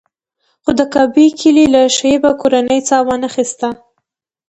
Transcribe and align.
خو 0.63 0.71
د 0.79 0.81
کعبې 0.93 1.25
کیلي 1.39 1.65
له 1.75 1.81
شیبه 1.97 2.31
کورنۍ 2.41 2.79
چا 2.87 2.97
وانخیسته. 3.07 3.69